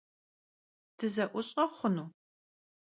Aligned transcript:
Dıze'uş'e 0.97 1.65
xhunu? 1.73 2.05